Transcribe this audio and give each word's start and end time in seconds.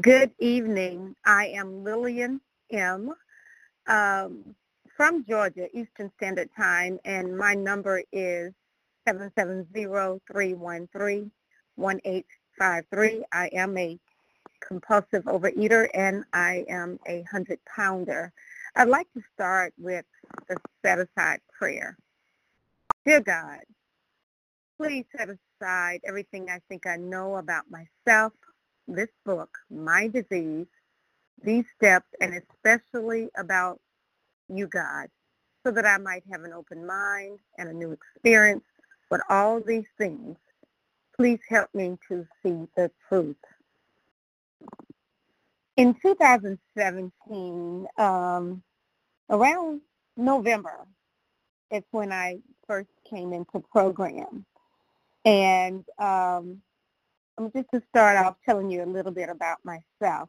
Good 0.00 0.32
evening. 0.40 1.14
I 1.24 1.52
am 1.54 1.84
Lilian 1.84 2.40
M. 2.72 3.14
Um, 3.86 4.56
from 4.96 5.24
Georgia, 5.24 5.68
Eastern 5.72 6.10
Standard 6.16 6.48
Time, 6.56 6.98
and 7.04 7.38
my 7.38 7.54
number 7.54 8.02
is 8.10 8.52
770-313-1853. 9.08 11.30
I 13.32 13.46
am 13.52 13.78
a 13.78 13.96
compulsive 14.60 15.22
overeater, 15.26 15.88
and 15.94 16.24
I 16.32 16.64
am 16.68 16.98
a 17.06 17.22
100-pounder. 17.32 18.32
I'd 18.74 18.88
like 18.88 19.06
to 19.12 19.22
start 19.32 19.74
with 19.78 20.04
the 20.48 20.56
set-aside 20.84 21.38
prayer. 21.56 21.96
Dear 23.06 23.20
God, 23.20 23.60
please 24.76 25.04
set 25.16 25.28
aside 25.28 26.00
everything 26.04 26.50
I 26.50 26.58
think 26.68 26.84
I 26.84 26.96
know 26.96 27.36
about 27.36 27.66
myself, 27.70 28.32
this 28.88 29.10
book, 29.24 29.50
my 29.70 30.08
disease, 30.08 30.66
these 31.44 31.64
steps, 31.76 32.06
and 32.20 32.34
especially 32.34 33.28
about 33.38 33.80
you, 34.48 34.66
God, 34.68 35.08
so 35.66 35.72
that 35.72 35.86
I 35.86 35.98
might 35.98 36.24
have 36.30 36.42
an 36.44 36.52
open 36.52 36.86
mind 36.86 37.40
and 37.58 37.68
a 37.68 37.72
new 37.72 37.92
experience 37.92 38.64
But 39.10 39.20
all 39.30 39.60
these 39.60 39.86
things. 39.98 40.36
Please 41.16 41.40
help 41.48 41.68
me 41.74 41.98
to 42.08 42.26
see 42.42 42.66
the 42.76 42.90
truth. 43.08 43.36
In 45.76 45.94
2017, 46.02 47.86
um, 47.98 48.62
around 49.30 49.82
November, 50.16 50.86
it's 51.70 51.86
when 51.92 52.12
I 52.12 52.38
first 52.66 52.90
came 53.08 53.32
into 53.32 53.60
program. 53.72 54.46
And 55.24 55.84
um, 55.98 56.62
I'm 57.36 57.50
just 57.50 57.68
to 57.74 57.82
start 57.88 58.16
off 58.16 58.36
telling 58.44 58.70
you 58.70 58.84
a 58.84 58.86
little 58.86 59.10
bit 59.10 59.28
about 59.28 59.58
myself. 59.64 60.28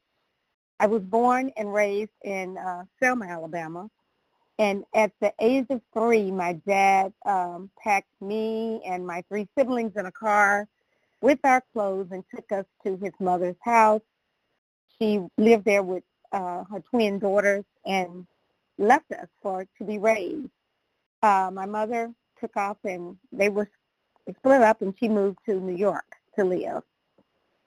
I 0.79 0.87
was 0.87 1.03
born 1.03 1.51
and 1.55 1.73
raised 1.73 2.11
in 2.23 2.57
uh, 2.57 2.85
Selma, 2.99 3.25
Alabama. 3.25 3.89
And 4.57 4.85
at 4.93 5.11
the 5.21 5.33
age 5.39 5.67
of 5.69 5.81
three, 5.93 6.31
my 6.31 6.53
dad 6.67 7.13
um, 7.25 7.69
packed 7.81 8.09
me 8.21 8.81
and 8.85 9.05
my 9.05 9.23
three 9.29 9.47
siblings 9.57 9.93
in 9.95 10.05
a 10.05 10.11
car 10.11 10.67
with 11.21 11.39
our 11.43 11.61
clothes 11.73 12.07
and 12.11 12.23
took 12.33 12.51
us 12.51 12.65
to 12.83 12.97
his 12.97 13.13
mother's 13.19 13.57
house. 13.61 14.01
She 14.97 15.19
lived 15.37 15.65
there 15.65 15.83
with 15.83 16.03
uh, 16.31 16.63
her 16.71 16.81
twin 16.89 17.19
daughters 17.19 17.65
and 17.85 18.25
left 18.77 19.11
us 19.11 19.27
for 19.41 19.67
to 19.77 19.83
be 19.83 19.99
raised. 19.99 20.49
Uh, 21.21 21.51
my 21.53 21.65
mother 21.65 22.11
took 22.39 22.55
off 22.57 22.77
and 22.83 23.17
they 23.31 23.49
were 23.49 23.69
split 24.37 24.61
up 24.61 24.81
and 24.81 24.93
she 24.99 25.07
moved 25.07 25.37
to 25.45 25.59
New 25.59 25.75
York 25.75 26.05
to 26.37 26.45
live. 26.45 26.83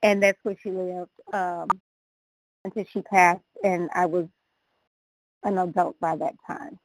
And 0.03 0.23
that's 0.23 0.39
where 0.45 0.57
she 0.63 0.71
lived 0.71 1.11
um, 1.33 1.69
until 2.65 2.85
she 2.93 3.03
passed 3.03 3.43
and 3.65 3.91
I 3.95 4.07
was 4.07 4.27
an 5.45 5.59
adult 5.59 5.99
by 6.01 6.17
that 6.17 6.35
time. 6.47 6.79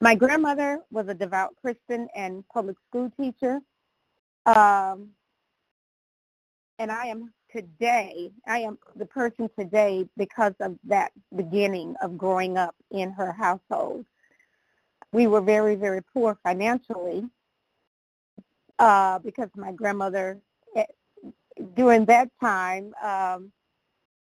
My 0.00 0.14
grandmother 0.14 0.80
was 0.90 1.08
a 1.08 1.14
devout 1.14 1.54
Christian 1.60 2.08
and 2.14 2.44
public 2.52 2.76
school 2.88 3.12
teacher. 3.20 3.60
Um, 4.46 5.10
and 6.78 6.90
I 6.90 7.06
am 7.06 7.32
today, 7.54 8.30
I 8.46 8.60
am 8.60 8.78
the 8.96 9.06
person 9.06 9.50
today 9.58 10.06
because 10.16 10.54
of 10.60 10.76
that 10.84 11.12
beginning 11.36 11.94
of 12.02 12.16
growing 12.18 12.56
up 12.56 12.74
in 12.90 13.12
her 13.12 13.32
household. 13.32 14.06
We 15.12 15.26
were 15.26 15.40
very, 15.42 15.74
very 15.74 16.02
poor 16.14 16.38
financially 16.42 17.24
uh, 18.78 19.18
because 19.20 19.50
my 19.56 19.72
grandmother, 19.72 20.40
during 21.80 22.04
that 22.04 22.28
time, 22.42 22.92
um, 23.02 23.50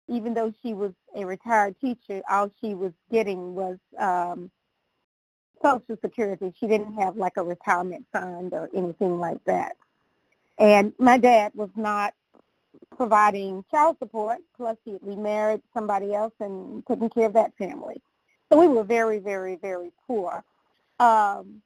even 0.07 0.33
though 0.33 0.53
she 0.63 0.73
was 0.73 0.93
a 1.17 1.25
retired 1.25 1.75
teacher, 1.81 2.21
all 2.29 2.49
she 2.61 2.73
was 2.73 2.93
getting 3.11 3.53
was 3.55 3.77
um, 3.99 4.49
Social 5.61 5.97
Security. 6.01 6.53
She 6.57 6.67
didn't 6.67 6.93
have 6.93 7.17
like 7.17 7.35
a 7.35 7.43
retirement 7.43 8.05
fund 8.13 8.53
or 8.53 8.69
anything 8.73 9.19
like 9.19 9.43
that. 9.43 9.75
And 10.57 10.93
my 10.97 11.17
dad 11.17 11.51
was 11.53 11.71
not 11.75 12.13
providing 12.95 13.65
child 13.69 13.97
support, 13.99 14.37
plus 14.55 14.77
he 14.85 14.93
had 14.93 15.01
remarried 15.03 15.61
somebody 15.73 16.13
else 16.13 16.33
and 16.39 16.87
taking 16.87 17.09
care 17.09 17.25
of 17.25 17.33
that 17.33 17.51
family. 17.57 18.01
So 18.49 18.57
we 18.61 18.69
were 18.69 18.85
very, 18.85 19.19
very, 19.19 19.57
very 19.57 19.91
poor. 20.07 20.41
Um, 21.01 21.61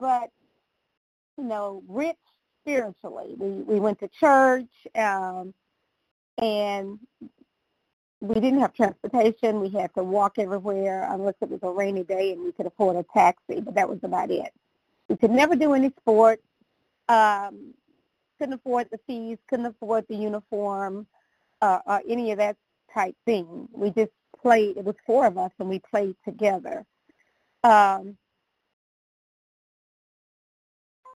but, 0.00 0.30
you 1.38 1.44
know, 1.44 1.84
rich 1.86 2.16
spiritually. 2.64 3.34
We, 3.38 3.48
we 3.50 3.80
went 3.80 4.00
to 4.00 4.08
church, 4.08 4.68
um, 4.96 5.54
and 6.38 6.98
we 8.20 8.34
didn't 8.36 8.60
have 8.60 8.74
transportation. 8.74 9.60
We 9.60 9.70
had 9.70 9.94
to 9.94 10.04
walk 10.04 10.38
everywhere 10.38 11.06
unless 11.10 11.34
it 11.42 11.50
was 11.50 11.60
a 11.62 11.70
rainy 11.70 12.04
day 12.04 12.32
and 12.32 12.42
we 12.44 12.52
could 12.52 12.66
afford 12.66 12.96
a 12.96 13.04
taxi, 13.14 13.60
but 13.60 13.74
that 13.76 13.88
was 13.88 13.98
about 14.02 14.30
it. 14.30 14.52
We 15.08 15.16
could 15.16 15.30
never 15.30 15.56
do 15.56 15.74
any 15.74 15.92
sports. 16.00 16.42
Um, 17.08 17.74
couldn't 18.38 18.54
afford 18.54 18.88
the 18.90 18.98
fees, 19.06 19.38
couldn't 19.48 19.66
afford 19.66 20.06
the 20.08 20.16
uniform, 20.16 21.06
uh, 21.62 21.80
or 21.86 22.02
any 22.08 22.32
of 22.32 22.38
that 22.38 22.56
type 22.92 23.16
thing. 23.26 23.68
We 23.72 23.90
just 23.90 24.12
played. 24.42 24.76
It 24.78 24.84
was 24.84 24.96
four 25.06 25.26
of 25.26 25.38
us, 25.38 25.52
and 25.60 25.68
we 25.68 25.80
played 25.80 26.16
together. 26.24 26.84
Um, 27.64 28.16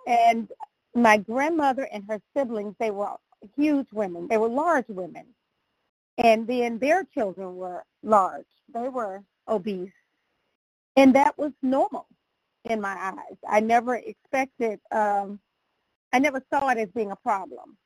and 0.07 0.49
my 0.95 1.19
grandmother 1.19 1.89
and 1.93 2.05
her 2.09 2.21
siblings, 2.37 2.75
they 2.79 2.91
were 2.91 3.15
huge 3.57 3.89
women. 3.93 4.29
They 4.29 4.39
were 4.39 4.49
large 4.49 4.87
women. 4.89 5.27
And 6.19 6.47
then 6.47 6.79
their 6.79 7.05
children 7.05 7.57
were 7.57 7.85
large. 8.03 8.47
They 8.75 8.89
were 8.89 9.23
obese. 9.49 9.93
And 10.97 11.15
that 11.15 11.39
was 11.39 11.53
normal 11.63 12.07
in 12.65 12.81
my 12.81 12.97
eyes. 12.99 13.37
I 13.49 13.61
never 13.61 13.97
expected, 13.97 14.81
um, 14.91 15.41
I 16.13 16.19
never 16.19 16.43
saw 16.53 16.69
it 16.71 16.79
as 16.79 16.89
being 16.95 17.13
a 17.13 17.17
problem. 17.17 17.77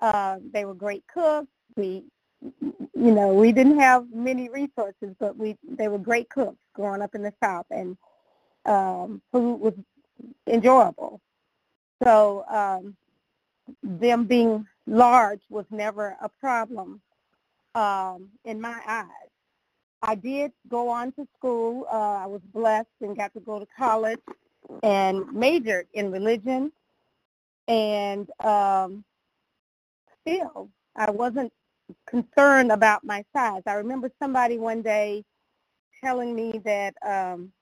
Uh, 0.00 0.38
they 0.52 0.64
were 0.64 0.74
great 0.74 1.04
cooks. 1.12 1.48
We, 1.76 2.04
you 2.94 3.12
know, 3.12 3.34
we 3.34 3.52
didn't 3.52 3.80
have 3.80 4.06
many 4.12 4.48
resources, 4.48 5.14
but 5.20 5.36
we, 5.36 5.56
they 5.68 5.88
were 5.88 5.98
great 5.98 6.30
cooks 6.30 6.58
growing 6.74 7.02
up 7.02 7.14
in 7.14 7.22
the 7.22 7.32
South, 7.42 7.66
and 7.70 7.96
um, 8.66 9.22
food 9.32 9.56
was 9.56 9.74
enjoyable. 10.48 11.20
So 12.04 12.44
um, 12.50 12.96
them 13.82 14.24
being 14.26 14.66
large 14.86 15.40
was 15.50 15.66
never 15.70 16.16
a 16.22 16.28
problem 16.28 17.00
um, 17.74 18.28
in 18.44 18.60
my 18.60 18.80
eyes. 18.86 19.30
I 20.02 20.14
did 20.16 20.52
go 20.68 20.88
on 20.90 21.12
to 21.12 21.26
school. 21.38 21.86
Uh, 21.92 21.96
I 22.24 22.26
was 22.26 22.42
blessed 22.54 22.88
and 23.00 23.16
got 23.16 23.34
to 23.34 23.40
go 23.40 23.58
to 23.58 23.66
college 23.78 24.20
and 24.82 25.32
majored 25.32 25.88
in 25.94 26.12
religion. 26.12 26.72
And 27.68 28.28
um, 28.40 29.04
still, 30.22 30.70
I 30.96 31.10
wasn't 31.10 31.52
concerned 32.06 32.72
about 32.72 33.04
my 33.04 33.24
size. 33.34 33.62
I 33.66 33.74
remember 33.74 34.10
somebody 34.20 34.58
one 34.58 34.82
day 34.82 35.24
telling 36.04 36.34
me 36.34 36.60
that 36.64 36.94
um, 37.06 37.52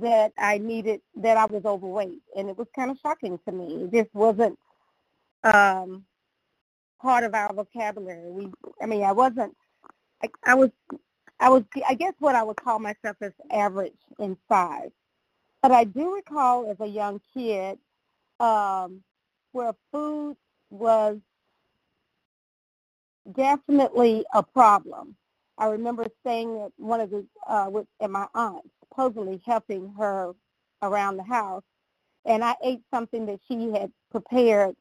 that 0.00 0.32
I 0.38 0.58
needed 0.58 1.00
that 1.16 1.36
I 1.36 1.46
was 1.46 1.64
overweight, 1.64 2.22
and 2.36 2.48
it 2.50 2.58
was 2.58 2.68
kind 2.76 2.90
of 2.90 2.98
shocking 3.02 3.38
to 3.46 3.52
me. 3.52 3.84
It 3.84 3.92
just 3.92 4.14
wasn't 4.14 4.58
um, 5.44 6.04
part 7.00 7.24
of 7.24 7.34
our 7.34 7.52
vocabulary. 7.52 8.30
We, 8.30 8.52
I 8.82 8.86
mean, 8.86 9.04
I 9.04 9.12
wasn't, 9.12 9.56
I, 10.22 10.28
I 10.44 10.54
was, 10.54 10.70
I 11.40 11.50
was, 11.50 11.64
I 11.88 11.94
guess 11.94 12.14
what 12.18 12.34
I 12.34 12.42
would 12.42 12.56
call 12.56 12.78
myself 12.78 13.16
as 13.20 13.32
average 13.52 13.92
in 14.18 14.36
size. 14.48 14.90
But 15.62 15.72
I 15.72 15.84
do 15.84 16.14
recall 16.14 16.70
as 16.70 16.76
a 16.80 16.86
young 16.86 17.20
kid 17.34 17.78
um, 18.40 19.02
where 19.52 19.72
food 19.92 20.36
was 20.70 21.18
definitely 23.34 24.24
a 24.34 24.42
problem. 24.42 25.16
I 25.58 25.66
remember 25.66 26.06
staying 26.20 26.60
at 26.62 26.72
one 26.76 27.00
of 27.00 27.10
the, 27.10 27.26
uh, 27.48 27.68
with, 27.70 27.86
at 28.00 28.10
my 28.10 28.26
aunt, 28.34 28.70
supposedly 28.98 29.40
helping 29.46 29.92
her 29.98 30.32
around 30.82 31.16
the 31.16 31.22
house, 31.22 31.62
and 32.24 32.44
I 32.44 32.54
ate 32.64 32.80
something 32.92 33.26
that 33.26 33.40
she 33.48 33.70
had 33.72 33.92
prepared 34.10 34.74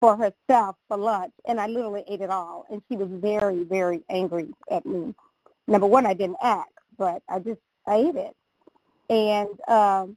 for 0.00 0.16
herself 0.16 0.76
for 0.88 0.96
lunch, 0.96 1.32
and 1.46 1.60
I 1.60 1.66
literally 1.66 2.04
ate 2.08 2.22
it 2.22 2.30
all. 2.30 2.64
And 2.70 2.82
she 2.88 2.96
was 2.96 3.08
very, 3.10 3.64
very 3.64 4.02
angry 4.08 4.48
at 4.70 4.86
me. 4.86 5.14
Number 5.68 5.86
one, 5.86 6.06
I 6.06 6.14
didn't 6.14 6.38
act, 6.42 6.72
but 6.98 7.22
I 7.28 7.38
just 7.38 7.60
I 7.86 7.96
ate 7.96 8.16
it, 8.16 8.34
and 9.10 9.48
um, 9.68 10.16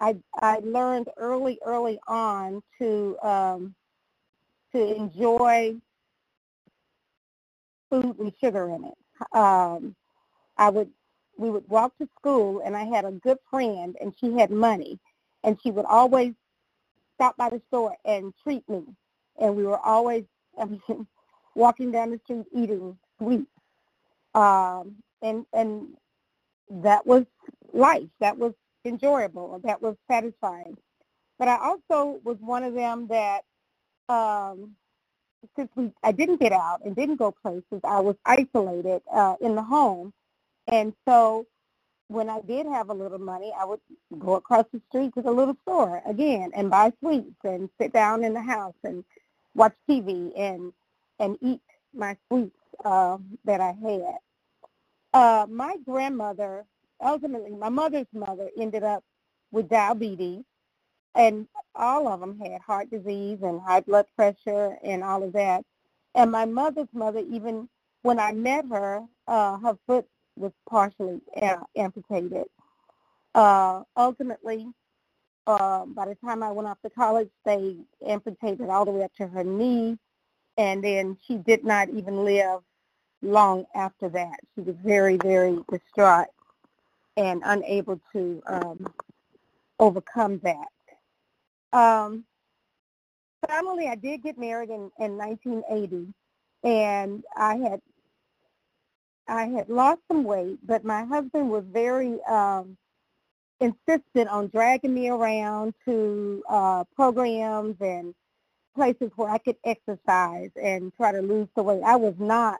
I 0.00 0.16
I 0.40 0.58
learned 0.62 1.08
early, 1.16 1.58
early 1.64 1.98
on 2.08 2.62
to 2.78 3.16
um, 3.22 3.74
to 4.72 4.96
enjoy 4.96 5.76
food 7.90 8.18
with 8.18 8.34
sugar 8.40 8.68
in 8.68 8.84
it. 8.84 9.36
Um, 9.36 9.94
I 10.58 10.70
would 10.70 10.90
we 11.42 11.50
would 11.50 11.68
walk 11.68 11.98
to 11.98 12.08
school, 12.18 12.62
and 12.64 12.76
I 12.76 12.84
had 12.84 13.04
a 13.04 13.12
good 13.12 13.38
friend, 13.50 13.96
and 14.00 14.14
she 14.20 14.32
had 14.32 14.50
money, 14.50 14.98
and 15.44 15.58
she 15.62 15.70
would 15.70 15.86
always 15.86 16.34
stop 17.16 17.36
by 17.36 17.50
the 17.50 17.60
store 17.68 17.96
and 18.04 18.32
treat 18.42 18.68
me 18.68 18.84
and 19.40 19.56
we 19.56 19.64
were 19.64 19.78
always 19.78 20.24
mean, 20.58 21.06
walking 21.54 21.90
down 21.90 22.10
the 22.10 22.20
street 22.24 22.46
eating 22.54 22.96
sweets. 23.18 23.46
Um, 24.34 24.96
and 25.20 25.44
and 25.52 25.88
that 26.70 27.06
was 27.06 27.24
life. 27.72 28.08
That 28.20 28.38
was 28.38 28.54
enjoyable. 28.84 29.60
That 29.64 29.82
was 29.82 29.96
satisfying. 30.10 30.76
But 31.38 31.48
I 31.48 31.58
also 31.58 32.20
was 32.24 32.36
one 32.40 32.64
of 32.64 32.74
them 32.74 33.08
that 33.08 33.42
um, 34.08 34.72
since 35.56 35.70
we 35.76 35.92
I 36.02 36.12
didn't 36.12 36.40
get 36.40 36.52
out 36.52 36.80
and 36.84 36.96
didn't 36.96 37.16
go 37.16 37.32
places, 37.42 37.80
I 37.84 38.00
was 38.00 38.16
isolated 38.24 39.02
uh, 39.12 39.36
in 39.40 39.54
the 39.54 39.62
home, 39.62 40.12
and 40.68 40.94
so 41.08 41.46
when 42.08 42.28
I 42.28 42.40
did 42.42 42.66
have 42.66 42.90
a 42.90 42.94
little 42.94 43.18
money, 43.18 43.52
I 43.58 43.64
would 43.64 43.80
go 44.18 44.34
across 44.34 44.66
the 44.72 44.80
street 44.88 45.14
to 45.14 45.22
the 45.22 45.30
little 45.30 45.56
store 45.62 46.02
again 46.06 46.50
and 46.54 46.70
buy 46.70 46.92
sweets 47.00 47.36
and 47.44 47.68
sit 47.80 47.92
down 47.92 48.24
in 48.24 48.34
the 48.34 48.42
house 48.42 48.74
and 48.84 49.04
watch 49.54 49.74
TV 49.88 50.32
and 50.38 50.72
and 51.18 51.38
eat 51.40 51.60
my 51.94 52.16
sweets 52.28 52.56
uh, 52.84 53.16
that 53.44 53.60
I 53.60 53.72
had. 53.82 54.18
Uh, 55.14 55.46
my 55.48 55.76
grandmother, 55.86 56.64
ultimately, 57.02 57.52
my 57.52 57.68
mother's 57.68 58.06
mother 58.12 58.50
ended 58.58 58.82
up 58.82 59.04
with 59.52 59.68
diabetes, 59.68 60.44
and 61.14 61.46
all 61.74 62.08
of 62.08 62.20
them 62.20 62.38
had 62.40 62.60
heart 62.62 62.90
disease 62.90 63.38
and 63.42 63.60
high 63.60 63.80
blood 63.80 64.06
pressure 64.16 64.76
and 64.84 65.04
all 65.04 65.22
of 65.22 65.32
that. 65.34 65.64
And 66.14 66.30
my 66.32 66.44
mother's 66.46 66.88
mother, 66.92 67.22
even 67.30 67.68
when 68.02 68.18
I 68.18 68.32
met 68.32 68.66
her, 68.70 69.02
uh, 69.28 69.58
her 69.58 69.78
foot 69.86 70.06
was 70.36 70.52
partially 70.68 71.20
amputated. 71.76 72.44
Uh, 73.34 73.82
ultimately, 73.96 74.66
uh, 75.46 75.84
by 75.86 76.06
the 76.06 76.14
time 76.16 76.42
I 76.42 76.52
went 76.52 76.68
off 76.68 76.80
to 76.82 76.90
college, 76.90 77.30
they 77.44 77.76
amputated 78.06 78.68
all 78.68 78.84
the 78.84 78.90
way 78.90 79.04
up 79.04 79.14
to 79.16 79.26
her 79.26 79.44
knee, 79.44 79.98
and 80.56 80.84
then 80.84 81.16
she 81.26 81.36
did 81.36 81.64
not 81.64 81.88
even 81.90 82.24
live 82.24 82.60
long 83.22 83.64
after 83.74 84.08
that. 84.10 84.38
She 84.54 84.62
was 84.62 84.76
very, 84.84 85.16
very 85.16 85.58
distraught 85.70 86.28
and 87.16 87.42
unable 87.44 88.00
to 88.12 88.42
um, 88.46 88.86
overcome 89.78 90.40
that. 90.44 91.78
Um, 91.78 92.24
finally, 93.46 93.88
I 93.88 93.94
did 93.94 94.22
get 94.22 94.38
married 94.38 94.70
in, 94.70 94.90
in 94.98 95.16
1980, 95.16 96.12
and 96.64 97.24
I 97.36 97.56
had 97.56 97.80
I 99.32 99.46
had 99.46 99.70
lost 99.70 100.00
some 100.08 100.24
weight, 100.24 100.58
but 100.66 100.84
my 100.84 101.04
husband 101.04 101.50
was 101.50 101.64
very 101.72 102.22
um, 102.24 102.76
insistent 103.60 104.28
on 104.28 104.48
dragging 104.48 104.94
me 104.94 105.08
around 105.08 105.74
to 105.86 106.42
uh, 106.50 106.84
programs 106.96 107.76
and 107.80 108.14
places 108.76 109.10
where 109.16 109.30
I 109.30 109.38
could 109.38 109.56
exercise 109.64 110.50
and 110.62 110.92
try 110.96 111.12
to 111.12 111.22
lose 111.22 111.48
the 111.56 111.62
weight. 111.62 111.82
I 111.84 111.96
was 111.96 112.14
not 112.18 112.58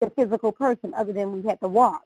the 0.00 0.10
physical 0.10 0.52
person 0.52 0.94
other 0.96 1.12
than 1.12 1.32
we 1.32 1.48
had 1.48 1.60
to 1.60 1.68
walk. 1.68 2.04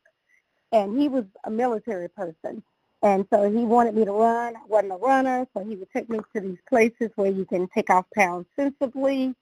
And 0.73 1.01
he 1.01 1.09
was 1.09 1.25
a 1.45 1.51
military 1.51 2.09
person. 2.09 2.63
And 3.03 3.27
so 3.33 3.51
he 3.51 3.65
wanted 3.65 3.95
me 3.95 4.05
to 4.05 4.13
run. 4.13 4.57
I 4.57 4.61
wasn't 4.69 4.93
a 4.93 4.97
runner, 4.97 5.47
so 5.57 5.65
he 5.65 5.77
would 5.77 5.91
take 5.93 6.11
me 6.11 6.21
to 6.35 6.41
these 6.41 6.59
places 6.69 7.11
where 7.17 7.33
you 7.33 7.47
can 7.47 7.69
take 7.75 7.91
off 7.91 8.07
pounds 8.15 8.47
sensibly, 8.57 9.35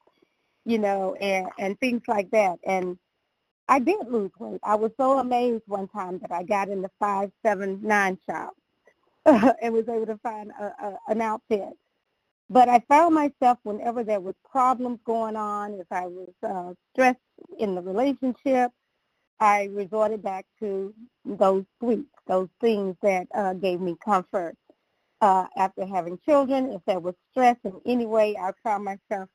you 0.66 0.78
know, 0.78 1.14
and, 1.16 1.48
and 1.58 1.80
things 1.80 2.02
like 2.08 2.30
that. 2.32 2.58
And 2.66 2.98
I 3.68 3.80
did 3.80 4.08
lose 4.10 4.32
weight. 4.38 4.60
I 4.64 4.76
was 4.76 4.92
so 4.98 5.18
amazed 5.18 5.64
one 5.66 5.88
time 5.88 6.18
that 6.20 6.32
I 6.32 6.44
got 6.44 6.68
in 6.70 6.82
the 6.82 6.90
579 7.00 8.18
shop 8.28 8.54
and 9.62 9.74
was 9.74 9.88
able 9.88 10.06
to 10.06 10.18
find 10.18 10.52
a, 10.60 10.64
a, 10.64 10.98
an 11.08 11.20
outfit. 11.22 11.74
But 12.50 12.68
I 12.68 12.80
found 12.88 13.14
myself 13.14 13.58
whenever 13.64 14.04
there 14.04 14.20
was 14.20 14.36
problems 14.50 15.00
going 15.06 15.36
on, 15.36 15.74
if 15.74 15.88
I 15.90 16.06
was 16.06 16.30
uh, 16.48 16.74
stressed 16.94 17.18
in 17.58 17.74
the 17.74 17.82
relationship, 17.82 18.72
I 19.40 19.64
resorted 19.72 20.22
back 20.22 20.46
to 20.60 20.94
those 21.24 21.64
sweets, 21.80 22.10
those 22.26 22.48
things 22.60 22.96
that 23.02 23.28
uh, 23.34 23.54
gave 23.54 23.80
me 23.80 23.96
comfort. 24.04 24.56
Uh, 25.20 25.46
after 25.56 25.86
having 25.86 26.18
children, 26.26 26.72
if 26.72 26.82
there 26.86 27.00
was 27.00 27.14
stress 27.32 27.56
in 27.64 27.74
any 27.86 28.06
way, 28.06 28.36
I 28.36 28.52
found 28.64 28.84
myself 28.84 29.28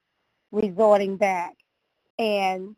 resorting 0.51 1.17
back. 1.17 1.55
And 2.19 2.75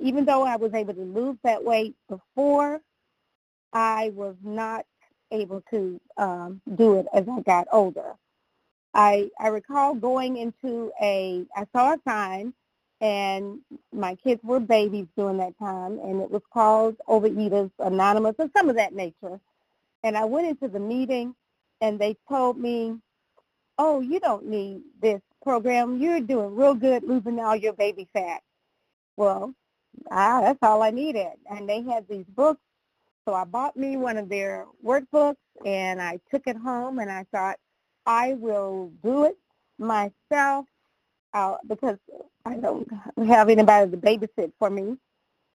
even 0.00 0.24
though 0.24 0.44
I 0.44 0.56
was 0.56 0.74
able 0.74 0.94
to 0.94 1.02
lose 1.02 1.36
that 1.44 1.64
weight 1.64 1.94
before, 2.08 2.80
I 3.72 4.12
was 4.14 4.36
not 4.42 4.86
able 5.30 5.62
to 5.70 6.00
um, 6.16 6.60
do 6.76 6.98
it 6.98 7.06
as 7.12 7.26
I 7.28 7.40
got 7.40 7.68
older. 7.72 8.14
I, 8.94 9.30
I 9.40 9.48
recall 9.48 9.94
going 9.94 10.36
into 10.36 10.92
a, 11.00 11.44
I 11.56 11.66
saw 11.74 11.94
a 11.94 11.98
sign 12.06 12.54
and 13.00 13.60
my 13.92 14.14
kids 14.16 14.40
were 14.44 14.60
babies 14.60 15.06
during 15.16 15.38
that 15.38 15.58
time, 15.58 15.98
and 15.98 16.22
it 16.22 16.30
was 16.30 16.42
called 16.52 16.96
Overeaters 17.08 17.70
Anonymous 17.78 18.36
or 18.38 18.48
some 18.56 18.70
of 18.70 18.76
that 18.76 18.94
nature. 18.94 19.40
And 20.02 20.16
I 20.16 20.24
went 20.24 20.48
into 20.48 20.68
the 20.68 20.80
meeting, 20.80 21.34
and 21.82 21.98
they 21.98 22.16
told 22.28 22.58
me, 22.58 22.98
"Oh, 23.78 24.00
you 24.00 24.20
don't 24.20 24.46
need 24.46 24.82
this 25.02 25.20
program. 25.42 25.98
You're 25.98 26.20
doing 26.20 26.54
real 26.54 26.74
good 26.74 27.02
losing 27.02 27.40
all 27.40 27.56
your 27.56 27.74
baby 27.74 28.08
fat." 28.14 28.42
Well, 29.16 29.54
ah, 30.10 30.40
that's 30.42 30.58
all 30.62 30.82
I 30.82 30.90
needed. 30.90 31.32
And 31.50 31.68
they 31.68 31.82
had 31.82 32.06
these 32.08 32.26
books, 32.36 32.60
so 33.26 33.34
I 33.34 33.44
bought 33.44 33.76
me 33.76 33.96
one 33.96 34.16
of 34.18 34.28
their 34.28 34.66
workbooks, 34.84 35.36
and 35.64 36.02
I 36.02 36.20
took 36.30 36.46
it 36.46 36.56
home, 36.56 36.98
and 36.98 37.10
I 37.10 37.26
thought, 37.32 37.58
I 38.06 38.34
will 38.34 38.92
do 39.02 39.24
it 39.24 39.38
myself 39.78 40.66
uh, 41.34 41.56
because 41.66 41.98
I 42.44 42.56
don't 42.56 42.88
have 43.26 43.48
anybody 43.48 43.90
to 43.90 43.96
babysit 43.96 44.52
for 44.58 44.70
me. 44.70 44.98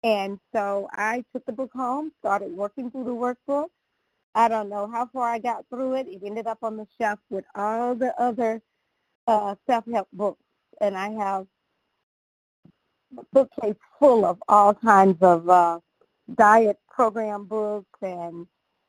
And 0.04 0.38
so 0.54 0.88
I 0.92 1.24
took 1.32 1.44
the 1.46 1.52
book 1.52 1.72
home, 1.74 2.12
started 2.20 2.52
working 2.56 2.90
through 2.90 3.04
the 3.04 3.10
workbook. 3.10 3.68
I 4.34 4.48
don't 4.48 4.68
know 4.68 4.88
how 4.88 5.06
far 5.06 5.28
I 5.28 5.38
got 5.38 5.66
through 5.70 5.94
it. 5.96 6.08
It 6.08 6.22
ended 6.24 6.46
up 6.46 6.58
on 6.62 6.76
the 6.76 6.86
shelf 7.00 7.18
with 7.30 7.44
all 7.54 7.94
the 7.94 8.14
other 8.20 8.62
uh, 9.26 9.56
self-help 9.68 10.08
books. 10.12 10.42
And 10.80 10.96
I 10.96 11.10
have 11.10 11.46
bookcase 13.32 13.76
full 13.98 14.24
of 14.24 14.42
all 14.48 14.74
kinds 14.74 15.18
of 15.22 15.48
uh, 15.48 15.80
diet 16.34 16.78
program 16.90 17.44
books 17.44 17.98
and 18.02 18.46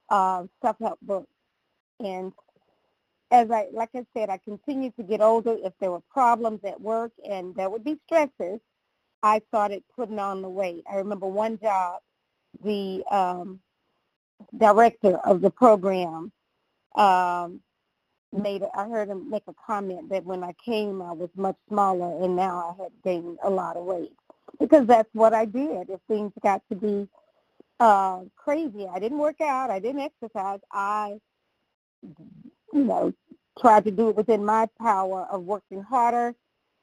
uh, 0.09 0.43
self-help 0.61 0.99
books. 1.01 1.31
And 1.99 2.33
as 3.31 3.51
I, 3.51 3.67
like 3.71 3.89
I 3.95 4.05
said, 4.15 4.29
I 4.29 4.37
continued 4.37 4.95
to 4.97 5.03
get 5.03 5.21
older. 5.21 5.55
If 5.63 5.73
there 5.79 5.91
were 5.91 6.01
problems 6.11 6.61
at 6.63 6.79
work 6.79 7.11
and 7.29 7.55
there 7.55 7.69
would 7.69 7.83
be 7.83 7.97
stresses, 8.05 8.59
I 9.21 9.41
started 9.49 9.83
putting 9.95 10.19
on 10.19 10.41
the 10.41 10.49
weight. 10.49 10.83
I 10.91 10.95
remember 10.95 11.27
one 11.27 11.59
job, 11.59 12.01
the 12.63 13.03
um, 13.11 13.59
director 14.57 15.17
of 15.17 15.41
the 15.41 15.49
program 15.49 16.31
um, 16.95 17.61
made. 18.33 18.63
I 18.75 18.87
heard 18.87 19.09
him 19.09 19.29
make 19.29 19.43
a 19.47 19.55
comment 19.65 20.09
that 20.09 20.25
when 20.25 20.43
I 20.43 20.53
came, 20.65 21.01
I 21.01 21.13
was 21.13 21.29
much 21.35 21.57
smaller, 21.69 22.23
and 22.23 22.35
now 22.35 22.75
I 22.79 22.83
had 22.83 22.91
gained 23.03 23.39
a 23.43 23.49
lot 23.49 23.77
of 23.77 23.85
weight 23.85 24.13
because 24.59 24.87
that's 24.87 25.09
what 25.13 25.33
I 25.33 25.45
did. 25.45 25.89
If 25.89 25.99
things 26.07 26.33
got 26.43 26.61
to 26.69 26.75
be 26.75 27.07
uh, 27.79 28.21
crazy, 28.35 28.87
I 28.87 28.99
didn't 28.99 29.19
work 29.19 29.41
out, 29.41 29.71
I 29.71 29.79
didn't 29.79 30.01
exercise, 30.01 30.59
I 30.71 31.19
you 32.73 32.83
know, 32.83 33.13
tried 33.59 33.85
to 33.85 33.91
do 33.91 34.09
it 34.09 34.15
within 34.15 34.45
my 34.45 34.67
power 34.79 35.27
of 35.31 35.43
working 35.43 35.81
harder 35.83 36.35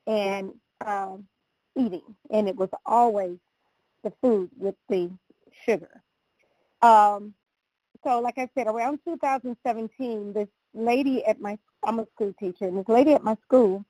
and 0.07 0.53
um, 0.85 1.27
eating. 1.77 2.03
And 2.31 2.49
it 2.49 2.57
was 2.57 2.71
always 2.85 3.39
the 4.05 4.13
food 4.23 4.51
with 4.59 4.75
the 4.89 5.11
sugar. 5.65 6.03
Um, 6.83 7.35
so 8.05 8.21
like 8.21 8.39
I 8.39 8.49
said, 8.57 8.67
around 8.67 9.01
2017, 9.07 10.33
this 10.33 10.49
lady 10.77 11.25
at 11.25 11.41
my, 11.41 11.59
I'm 11.85 11.99
a 11.99 12.07
school 12.15 12.35
teacher, 12.39 12.67
and 12.67 12.79
this 12.79 12.89
lady 12.89 13.13
at 13.15 13.25
my 13.25 13.37
school, 13.45 13.85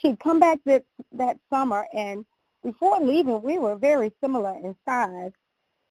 she'd 0.00 0.18
come 0.20 0.40
back 0.40 0.58
that, 0.66 0.84
that 1.12 1.38
summer, 1.50 1.86
and 1.92 2.24
before 2.64 3.00
leaving, 3.00 3.42
we 3.42 3.58
were 3.58 3.76
very 3.76 4.12
similar 4.22 4.54
in 4.62 4.74
size, 4.84 5.32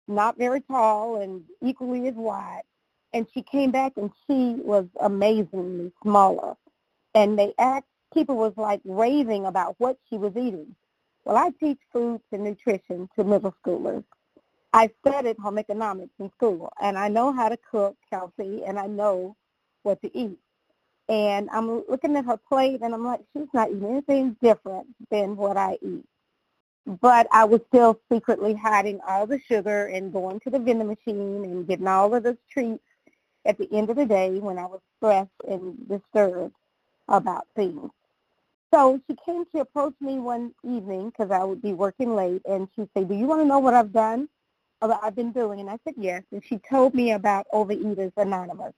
not 0.07 0.37
very 0.37 0.61
tall 0.61 1.21
and 1.21 1.43
equally 1.61 2.07
as 2.07 2.15
wide 2.15 2.63
and 3.13 3.27
she 3.33 3.41
came 3.41 3.71
back 3.71 3.93
and 3.97 4.11
she 4.27 4.61
was 4.61 4.85
amazingly 5.01 5.91
smaller. 6.03 6.55
And 7.15 7.37
they 7.37 7.53
asked, 7.57 7.85
people 8.13 8.35
was 8.35 8.53
like 8.57 8.81
raving 8.85 9.45
about 9.45 9.75
what 9.79 9.97
she 10.09 10.17
was 10.17 10.33
eating. 10.35 10.75
Well, 11.25 11.37
I 11.37 11.51
teach 11.59 11.79
foods 11.91 12.23
and 12.31 12.43
nutrition 12.43 13.09
to 13.15 13.23
middle 13.23 13.55
schoolers. 13.63 14.03
I 14.73 14.89
studied 15.05 15.37
home 15.39 15.57
economics 15.57 16.13
in 16.19 16.31
school, 16.31 16.71
and 16.81 16.97
I 16.97 17.07
know 17.07 17.33
how 17.33 17.49
to 17.49 17.57
cook 17.71 17.95
healthy, 18.11 18.63
and 18.65 18.77
I 18.77 18.85
know 18.85 19.35
what 19.87 20.01
to 20.03 20.17
eat. 20.17 20.37
And 21.09 21.49
I'm 21.51 21.83
looking 21.87 22.15
at 22.17 22.25
her 22.25 22.37
plate, 22.37 22.81
and 22.83 22.93
I'm 22.93 23.05
like, 23.05 23.21
she's 23.33 23.47
not 23.53 23.69
eating 23.71 23.85
anything 23.85 24.37
different 24.41 24.87
than 25.11 25.37
what 25.37 25.57
I 25.57 25.77
eat. 25.81 26.05
But 26.85 27.27
I 27.31 27.45
was 27.45 27.61
still 27.69 27.99
secretly 28.11 28.53
hiding 28.55 28.99
all 29.07 29.25
the 29.27 29.39
sugar 29.49 29.87
and 29.87 30.13
going 30.13 30.39
to 30.41 30.49
the 30.49 30.59
vending 30.59 30.87
machine 30.87 31.43
and 31.45 31.67
getting 31.67 31.87
all 31.87 32.13
of 32.15 32.23
the 32.23 32.37
treats 32.51 32.83
at 33.45 33.57
the 33.57 33.69
end 33.73 33.89
of 33.89 33.97
the 33.97 34.05
day 34.05 34.39
when 34.39 34.57
I 34.59 34.65
was 34.65 34.81
stressed 34.97 35.29
and 35.47 35.87
disturbed 35.89 36.55
about 37.09 37.47
things. 37.55 37.89
so 38.73 38.99
she 39.07 39.15
came 39.25 39.45
to 39.53 39.59
approach 39.61 39.95
me 40.01 40.19
one 40.19 40.53
evening 40.63 41.09
because 41.09 41.31
I 41.31 41.43
would 41.43 41.61
be 41.61 41.73
working 41.73 42.15
late, 42.15 42.41
and 42.45 42.67
she 42.75 42.87
said, 42.93 43.07
"Do 43.09 43.15
you 43.15 43.25
want 43.27 43.41
to 43.41 43.45
know 43.47 43.59
what 43.59 43.73
I've 43.73 43.93
done? 43.93 44.29
I've 44.81 45.15
been 45.15 45.31
doing?" 45.31 45.59
And 45.61 45.69
I 45.69 45.77
said, 45.83 45.95
"Yes." 45.97 46.23
And 46.31 46.43
she 46.43 46.59
told 46.59 46.93
me 46.93 47.13
about 47.13 47.47
Overeaters 47.53 48.13
Anonymous, 48.17 48.73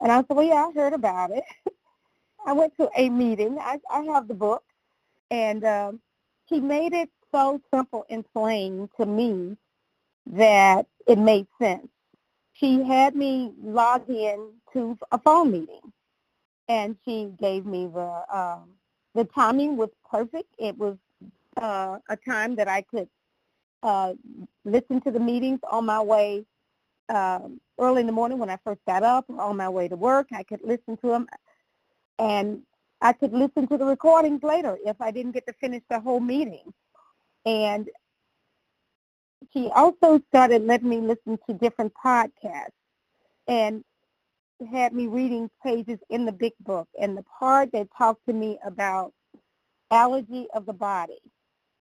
and 0.00 0.12
I 0.12 0.18
said, 0.18 0.30
"Well, 0.30 0.46
yeah, 0.46 0.66
I 0.68 0.72
heard 0.74 0.94
about 0.94 1.30
it." 1.32 1.44
I 2.46 2.52
went 2.54 2.76
to 2.78 2.90
a 2.96 3.08
meeting. 3.10 3.58
I, 3.60 3.80
I 3.90 4.02
have 4.04 4.28
the 4.28 4.34
book, 4.34 4.64
and 5.30 5.64
um, 5.64 6.00
she 6.48 6.60
made 6.60 6.94
it 6.94 7.10
so 7.32 7.60
simple 7.74 8.06
and 8.10 8.24
plain 8.32 8.88
to 9.00 9.06
me 9.06 9.56
that 10.26 10.86
it 11.06 11.18
made 11.18 11.46
sense. 11.60 11.88
She 12.54 12.82
had 12.82 13.16
me 13.16 13.52
log 13.62 14.08
in 14.10 14.52
to 14.74 14.98
a 15.12 15.18
phone 15.18 15.52
meeting, 15.52 15.92
and 16.68 16.96
she 17.04 17.32
gave 17.40 17.66
me 17.66 17.88
the 17.88 18.22
um, 18.36 18.70
the 19.14 19.24
timing 19.24 19.76
was 19.76 19.90
perfect. 20.10 20.48
It 20.58 20.76
was 20.78 20.96
uh, 21.60 21.98
a 22.10 22.16
time 22.16 22.56
that 22.56 22.68
I 22.68 22.82
could 22.82 23.08
uh, 23.82 24.14
listen 24.64 25.00
to 25.02 25.12
the 25.12 25.20
meetings 25.20 25.60
on 25.70 25.86
my 25.86 26.02
way 26.02 26.44
um, 27.08 27.60
early 27.78 28.00
in 28.00 28.06
the 28.06 28.12
morning 28.12 28.38
when 28.38 28.50
I 28.50 28.58
first 28.64 28.80
got 28.86 29.02
up, 29.02 29.26
or 29.28 29.40
on 29.40 29.56
my 29.56 29.68
way 29.68 29.88
to 29.88 29.96
work. 29.96 30.28
I 30.32 30.42
could 30.42 30.60
listen 30.64 30.96
to 30.98 31.08
them, 31.08 31.26
and 32.18 32.62
I 33.00 33.12
could 33.12 33.32
listen 33.32 33.68
to 33.68 33.78
the 33.78 33.84
recordings 33.84 34.42
later 34.42 34.78
if 34.84 35.00
I 35.00 35.10
didn't 35.10 35.32
get 35.32 35.46
to 35.46 35.52
finish 35.54 35.82
the 35.90 36.00
whole 36.00 36.20
meeting. 36.20 36.72
And 37.44 37.88
she 39.52 39.68
also 39.74 40.20
started 40.28 40.62
letting 40.62 40.88
me 40.88 41.00
listen 41.00 41.38
to 41.48 41.54
different 41.54 41.92
podcasts 41.94 42.70
and 43.46 43.84
had 44.72 44.92
me 44.94 45.06
reading 45.06 45.50
pages 45.62 45.98
in 46.10 46.24
the 46.24 46.32
big 46.32 46.52
book. 46.60 46.88
And 47.00 47.16
the 47.16 47.24
part 47.38 47.70
that 47.72 47.88
talked 47.96 48.26
to 48.26 48.32
me 48.32 48.58
about 48.64 49.12
allergy 49.90 50.48
of 50.54 50.66
the 50.66 50.72
body 50.72 51.20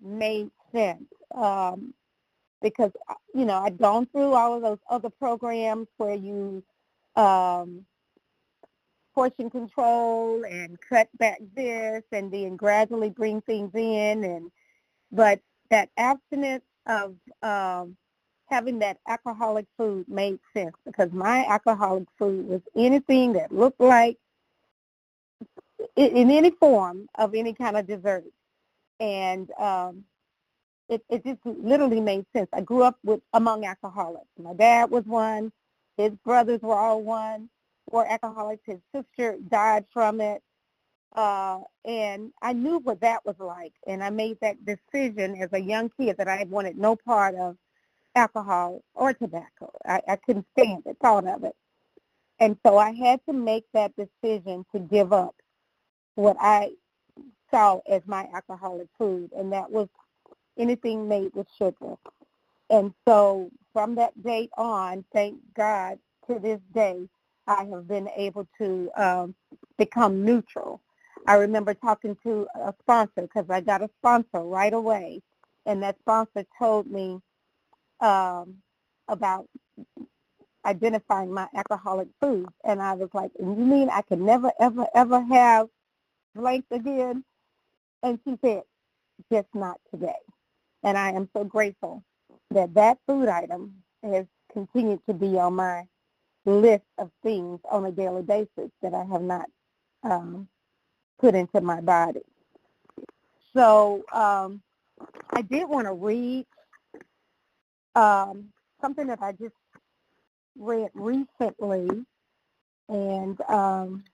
made 0.01 0.51
sense 0.75 1.05
um, 1.35 1.95
because, 2.63 2.93
you 3.35 3.45
know, 3.45 3.63
I'd 3.63 3.79
gone 3.79 4.07
through 4.07 4.33
all 4.33 4.55
of 4.55 4.63
those 4.63 4.79
other 4.91 5.11
programs 5.11 5.89
where 5.97 6.15
you 6.15 6.63
um, 7.17 7.85
portion 9.15 9.51
control 9.51 10.45
and 10.45 10.79
cut 10.89 11.09
back 11.19 11.39
this 11.55 12.03
and 12.13 12.31
then 12.31 12.57
gradually 12.57 13.11
bring 13.11 13.41
things 13.41 13.71
in 13.75 14.25
and 14.25 14.51
but 15.11 15.41
that 15.71 15.89
abstinence 15.97 16.65
of 16.87 17.15
um, 17.43 17.97
having 18.49 18.79
that 18.81 18.99
alcoholic 19.09 19.67
food 19.77 20.07
made 20.09 20.39
sense 20.55 20.77
because 20.85 21.11
my 21.13 21.45
alcoholic 21.47 22.07
food 22.19 22.47
was 22.47 22.61
anything 22.77 23.33
that 23.33 23.53
looked 23.53 23.81
like 23.81 24.19
in 25.97 26.31
any 26.31 26.51
form 26.51 27.09
of 27.17 27.35
any 27.35 27.53
kind 27.55 27.77
of 27.77 27.87
dessert. 27.87 28.25
And 29.01 29.51
um, 29.59 30.05
it, 30.89 31.05
it 31.09 31.25
just 31.25 31.41
literally 31.45 32.01
made 32.01 32.27
sense. 32.35 32.49
I 32.53 32.61
grew 32.61 32.83
up 32.83 32.99
with 33.05 33.21
among 33.33 33.65
alcoholics. 33.65 34.27
My 34.39 34.55
dad 34.55 34.91
was 34.91 35.05
one. 35.05 35.53
His 35.97 36.13
brothers 36.25 36.61
were 36.63 36.77
all 36.77 37.03
one, 37.03 37.49
were 37.91 38.07
alcoholics. 38.07 38.63
His 38.67 38.79
sister 38.95 39.39
died 39.49 39.87
from 39.93 40.21
it. 40.21 40.43
Uh, 41.15 41.61
and 41.85 42.33
I 42.43 42.53
knew 42.53 42.79
what 42.79 43.01
that 43.01 43.25
was 43.25 43.37
like. 43.39 43.73
And 43.87 44.05
I 44.05 44.11
made 44.11 44.39
that 44.43 44.59
decision 44.67 45.41
as 45.41 45.49
a 45.53 45.61
young 45.61 45.91
kid 45.99 46.17
that 46.19 46.29
I 46.29 46.45
wanted 46.49 46.77
no 46.77 46.97
part 46.97 47.35
of 47.35 47.57
alcohol 48.15 48.83
or 48.95 49.15
tobacco. 49.15 49.73
I, 49.87 50.03
I 50.07 50.17
couldn't 50.17 50.47
stand 50.59 50.83
the 50.85 50.95
thought 50.95 51.27
of 51.27 51.45
it. 51.45 51.55
And 52.39 52.59
so 52.67 52.77
I 52.77 52.93
had 52.93 53.21
to 53.27 53.33
make 53.33 53.65
that 53.73 53.93
decision 53.97 54.67
to 54.73 54.79
give 54.79 55.13
up 55.13 55.35
what 56.17 56.37
I 56.41 56.73
saw 57.51 57.81
as 57.89 58.03
my 58.07 58.29
alcoholic 58.35 58.89
food, 58.99 59.31
and 59.37 59.53
that 59.53 59.71
was 59.71 59.89
anything 60.59 61.09
made 61.09 61.33
with 61.35 61.49
sugar. 61.59 61.97
And 62.71 62.95
so 63.09 63.51
from 63.73 63.97
that 63.97 64.23
date 64.23 64.51
on, 64.59 65.05
thank 65.13 65.39
God, 65.57 65.99
to 66.29 66.39
this 66.41 66.61
day, 66.75 67.09
I 67.47 67.65
have 67.73 67.89
been 67.89 68.09
able 68.17 68.49
to 68.61 68.91
um, 68.97 69.35
become 69.79 70.25
neutral 70.25 70.81
I 71.27 71.37
remember 71.37 71.75
talking 71.75 72.17
to 72.25 72.49
a 72.57 72.75
sponsor 72.83 73.23
because 73.23 73.47
I 73.51 73.63
got 73.63 73.83
a 73.83 73.91
sponsor 74.01 74.41
right 74.43 74.75
away, 74.75 75.23
and 75.67 75.83
that 75.83 75.99
sponsor 76.01 76.45
told 76.59 76.87
me 76.91 77.21
um, 78.01 78.57
about 79.09 79.49
identifying 80.67 81.33
my 81.33 81.49
alcoholic 81.57 82.09
foods, 82.21 82.53
and 82.65 82.83
I 82.83 82.95
was 82.95 83.11
like, 83.15 83.33
"You 83.41 83.47
mean 83.47 83.91
I 83.91 84.03
can 84.03 84.25
never, 84.27 84.53
ever, 84.61 84.87
ever 84.95 85.21
have 85.23 85.69
blank 86.35 86.67
again?" 86.71 87.25
And 88.03 88.21
she 88.25 88.39
said, 88.43 88.63
"Just 89.33 89.49
not 89.55 89.81
today." 89.93 90.17
And 90.87 90.99
I 90.99 91.13
am 91.13 91.31
so 91.37 91.45
grateful 91.45 92.05
that 92.53 92.75
that 92.77 92.99
food 93.09 93.29
item 93.29 93.77
has 94.05 94.27
continued 94.55 95.01
to 95.09 95.15
be 95.15 95.39
on 95.39 95.57
my 95.57 95.85
list 96.47 96.85
of 96.99 97.11
things 97.23 97.61
on 97.71 97.87
a 97.87 97.93
daily 97.93 98.23
basis 98.23 98.71
that 98.83 98.95
I 98.95 99.05
have 99.13 99.23
not 99.23 99.47
um, 100.05 100.49
put 101.21 101.35
into 101.35 101.61
my 101.61 101.81
body. 101.81 102.23
So 103.57 104.05
um, 104.13 104.63
I 105.31 105.43
did 105.43 105.69
want 105.69 105.87
to 105.87 105.95
read 105.95 106.47
um, 107.97 108.47
something 108.83 109.09
that 109.09 109.23
I 109.23 109.33
just 109.33 109.55
read 110.59 110.91
recently 110.95 112.07
and 112.89 113.41
um, 113.49 114.05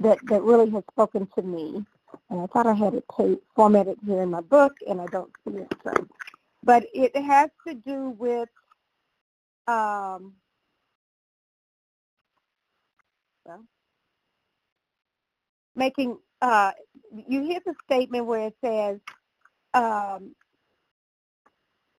that, 0.00 0.18
that 0.28 0.42
really 0.42 0.70
has 0.70 0.84
spoken 0.92 1.28
to 1.36 1.42
me. 1.42 1.84
And 2.30 2.40
I 2.40 2.46
thought 2.46 2.66
I 2.66 2.74
had 2.74 2.94
it 2.94 3.04
formatted 3.54 3.98
here 4.06 4.22
in 4.22 4.30
my 4.30 4.40
book, 4.40 4.74
and 4.88 5.00
I 5.00 5.06
don't 5.06 5.30
see 5.46 5.58
it. 5.58 5.74
So. 5.84 5.92
But 6.62 6.86
it 6.94 7.16
has 7.16 7.50
to 7.66 7.74
do 7.74 8.10
with 8.18 8.48
um, 9.66 10.34
well, 13.44 13.64
making 15.74 16.18
uh, 16.42 16.72
you 17.26 17.42
hear 17.42 17.60
the 17.64 17.74
statement 17.84 18.26
where 18.26 18.48
it 18.48 18.56
says 18.64 19.00
um, 19.74 20.34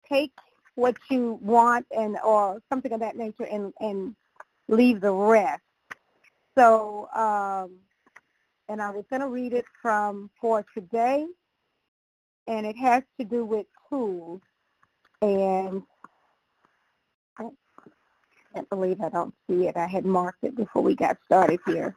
take 0.10 0.32
what 0.76 0.96
you 1.10 1.40
want 1.42 1.86
and 1.96 2.18
or 2.24 2.62
something 2.70 2.92
of 2.92 3.00
that 3.00 3.16
nature 3.16 3.46
and 3.46 3.74
and 3.80 4.16
leave 4.68 5.02
the 5.02 5.12
rest 5.12 5.62
so 6.58 7.08
um, 7.16 7.72
and 8.70 8.82
I 8.82 8.92
was 8.92 9.06
going 9.10 9.22
to 9.22 9.30
read 9.30 9.54
it 9.54 9.66
from 9.82 10.30
for 10.42 10.66
today 10.74 11.26
and 12.48 12.66
it 12.66 12.78
has 12.78 13.04
to 13.20 13.26
do 13.26 13.46
with 13.46 13.66
tools 13.90 14.42
and 15.22 15.84
I 17.40 17.46
can't 18.54 18.70
believe 18.70 19.02
I 19.02 19.10
don't 19.10 19.34
see 19.50 19.68
it 19.68 19.78
I 19.78 19.88
had 19.88 20.06
marked 20.06 20.44
it 20.44 20.56
before 20.56 20.84
we 20.84 20.96
got 20.96 21.18
started 21.28 21.60
here 21.68 21.96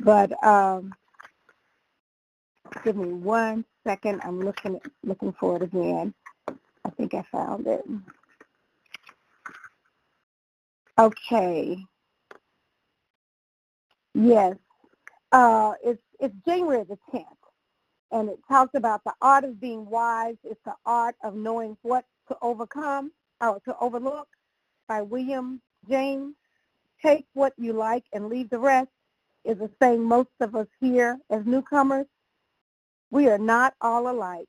but 0.00 0.32
um, 0.44 0.92
Give 2.84 2.96
me 2.96 3.12
one 3.12 3.64
second. 3.86 4.20
I'm 4.24 4.40
looking 4.40 4.80
looking 5.04 5.34
for 5.38 5.56
it 5.56 5.62
again. 5.62 6.14
I 6.84 6.90
think 6.90 7.14
I 7.14 7.22
found 7.32 7.66
it. 7.66 7.84
Okay. 10.98 11.78
Yes. 14.14 14.56
Uh, 15.32 15.74
it's 15.84 16.02
it's 16.20 16.34
January 16.46 16.84
the 16.84 16.98
10th, 17.14 17.24
and 18.12 18.28
it 18.30 18.38
talks 18.48 18.72
about 18.74 19.04
the 19.04 19.14
art 19.22 19.44
of 19.44 19.60
being 19.60 19.86
wise. 19.90 20.36
It's 20.44 20.60
the 20.64 20.76
art 20.86 21.16
of 21.24 21.34
knowing 21.34 21.76
what 21.82 22.04
to 22.28 22.36
overcome 22.42 23.12
or 23.40 23.60
to 23.66 23.76
overlook 23.80 24.28
by 24.88 25.02
William 25.02 25.62
James. 25.88 26.34
Take 27.04 27.26
what 27.34 27.54
you 27.58 27.72
like 27.74 28.04
and 28.12 28.28
leave 28.28 28.50
the 28.50 28.58
rest 28.60 28.88
is 29.44 29.60
a 29.60 29.70
saying 29.82 30.02
most 30.04 30.30
of 30.40 30.54
us 30.56 30.68
hear 30.80 31.18
as 31.30 31.46
newcomers 31.46 32.06
we 33.10 33.28
are 33.28 33.38
not 33.38 33.74
all 33.80 34.10
alike. 34.10 34.48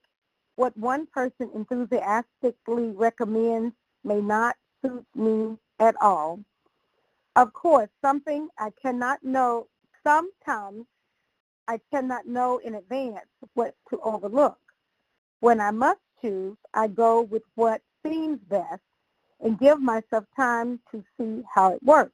What 0.55 0.77
one 0.77 1.07
person 1.07 1.51
enthusiastically 1.55 2.89
recommends 2.91 3.75
may 4.03 4.21
not 4.21 4.55
suit 4.83 5.05
me 5.15 5.57
at 5.79 5.95
all. 6.01 6.39
Of 7.35 7.53
course, 7.53 7.89
something 8.03 8.50
I 8.59 8.71
cannot 8.81 9.23
know, 9.23 9.67
sometimes 10.05 10.86
I 11.67 11.79
cannot 11.91 12.27
know 12.27 12.60
in 12.60 12.75
advance 12.75 13.27
what 13.53 13.75
to 13.89 14.00
overlook. 14.01 14.58
When 15.39 15.60
I 15.62 15.72
must 15.72 16.00
choose, 16.22 16.58
I 16.74 16.88
go 16.88 17.22
with 17.22 17.43
what 17.55 17.81
seems 18.05 18.39
best 18.50 18.81
and 19.39 19.60
give 19.60 19.81
myself 19.81 20.25
time 20.36 20.79
to 20.91 21.03
see 21.17 21.43
how 21.53 21.74
it 21.74 21.84
works. 21.84 22.13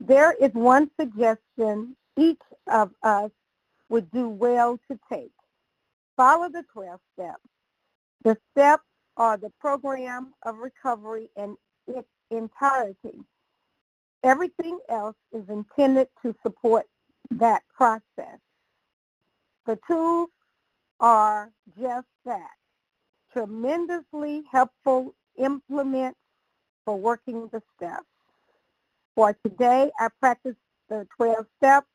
There 0.00 0.32
is 0.32 0.52
one 0.52 0.90
suggestion 0.98 1.96
each 2.18 2.40
of 2.70 2.90
us 3.02 3.30
would 3.88 4.10
do 4.10 4.28
well 4.28 4.78
to 4.90 4.98
take. 5.12 5.32
Follow 6.16 6.48
the 6.48 6.64
12 6.72 7.00
steps. 7.14 7.48
The 8.24 8.36
steps 8.52 8.84
are 9.16 9.36
the 9.36 9.52
program 9.60 10.34
of 10.44 10.58
recovery 10.58 11.28
in 11.36 11.56
its 11.86 12.08
entirety. 12.30 13.20
Everything 14.22 14.78
else 14.88 15.16
is 15.32 15.48
intended 15.48 16.08
to 16.22 16.34
support 16.42 16.84
that 17.30 17.62
process. 17.76 18.38
The 19.66 19.78
tools 19.86 20.30
are 21.00 21.50
just 21.80 22.06
that, 22.24 22.50
tremendously 23.32 24.44
helpful 24.50 25.14
implements 25.38 26.18
for 26.84 26.96
working 26.96 27.48
the 27.52 27.62
steps. 27.76 28.06
For 29.14 29.36
today, 29.44 29.90
I 29.98 30.08
practice 30.20 30.56
the 30.88 31.06
12 31.16 31.46
steps 31.58 31.86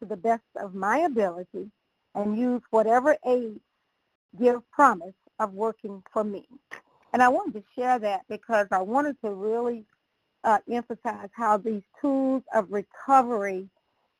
to 0.00 0.06
the 0.06 0.16
best 0.16 0.42
of 0.56 0.74
my 0.74 0.98
ability 0.98 1.70
and 2.14 2.38
use 2.38 2.62
whatever 2.70 3.16
aids 3.26 3.60
give 4.38 4.68
promise 4.70 5.14
of 5.38 5.52
working 5.52 6.02
for 6.12 6.24
me. 6.24 6.46
And 7.12 7.22
I 7.22 7.28
wanted 7.28 7.54
to 7.54 7.64
share 7.76 7.98
that 7.98 8.22
because 8.28 8.66
I 8.70 8.82
wanted 8.82 9.16
to 9.24 9.30
really 9.30 9.84
uh, 10.44 10.58
emphasize 10.70 11.28
how 11.32 11.56
these 11.56 11.82
tools 12.00 12.42
of 12.54 12.70
recovery 12.70 13.68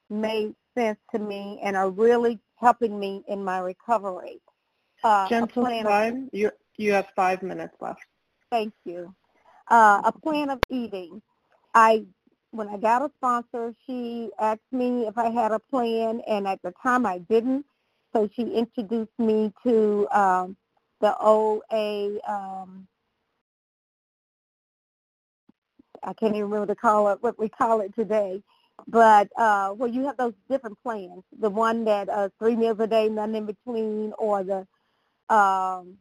made 0.09 0.55
sense 0.77 0.99
to 1.13 1.19
me 1.19 1.61
and 1.63 1.77
are 1.77 1.91
really 1.91 2.39
helping 2.57 2.99
me 2.99 3.25
in 3.29 3.45
my 3.45 3.59
recovery. 3.59 4.41
Uh, 5.03 5.29
Gentle 5.29 5.65
time. 5.83 6.29
You 6.33 6.51
you 6.77 6.93
have 6.93 7.09
five 7.17 7.43
minutes 7.43 7.75
left. 7.81 8.05
Thank 8.51 8.75
you. 8.85 9.15
Uh, 9.69 10.03
a 10.05 10.13
plan 10.13 10.51
of 10.51 10.61
eating. 10.69 11.23
I 11.75 12.05
when 12.51 12.69
I 12.69 12.77
got 12.79 13.03
a 13.03 13.11
sponsor, 13.19 13.75
she 13.87 14.31
asked 14.39 14.61
me 14.73 15.07
if 15.07 15.17
I 15.17 15.31
had 15.31 15.53
a 15.53 15.59
plan, 15.59 16.21
and 16.27 16.47
at 16.49 16.61
the 16.63 16.73
time 16.83 17.07
I 17.07 17.19
didn't. 17.19 17.65
So 18.13 18.29
she 18.35 18.43
introduced 18.43 19.17
me 19.19 19.53
to 19.63 20.09
um, 20.11 20.57
the 21.01 21.17
OA. 21.21 22.19
Um, 22.29 22.89
I 26.05 26.13
can't 26.15 26.35
even 26.37 26.51
remember 26.51 26.75
to 26.75 26.81
call 26.81 27.09
it 27.11 27.23
what 27.23 27.39
we 27.39 27.49
call 27.49 27.81
it 27.81 27.95
today. 27.95 28.43
But 28.89 29.29
uh, 29.37 29.75
well, 29.77 29.91
you 29.91 30.07
have 30.07 30.17
those 30.17 30.35
different 30.51 30.79
plans. 30.83 31.25
The 31.41 31.51
one 31.51 31.85
that 31.85 32.09
uh, 32.09 32.31
three 32.39 32.57
meals 32.57 32.81
a 32.81 32.87
day, 32.87 33.09
none 33.09 33.35
in 33.35 33.47
between, 33.47 34.13
or 34.19 34.45
the 34.45 34.67
um, 35.35 35.99